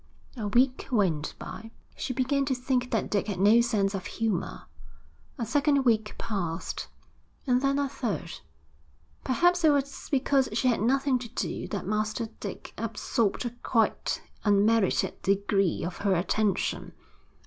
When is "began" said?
2.11-2.43